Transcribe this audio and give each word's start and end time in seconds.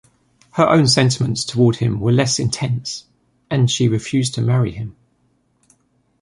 Her 0.53 0.67
own 0.67 0.87
sentiments 0.87 1.45
towards 1.45 1.77
him 1.77 1.99
were 1.99 2.11
less 2.11 2.39
intense, 2.39 3.05
and 3.51 3.69
she 3.69 3.87
refused 3.87 4.33
to 4.33 4.41
marry 4.41 4.71
him. 4.71 4.95